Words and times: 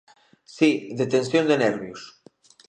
Si, 0.55 0.69
de 0.97 1.05
tensión 1.15 1.45
de 1.47 1.57
nervios. 1.63 2.01